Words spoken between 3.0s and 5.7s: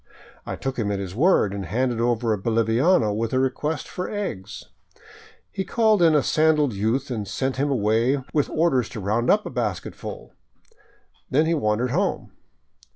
with a request for eggs. He